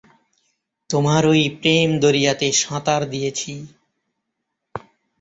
তোমারই 0.89 1.43
প্রেম-দরিয়াতে 1.59 2.47
সাঁতার 2.61 3.01
দিয়েছি। 3.09 3.53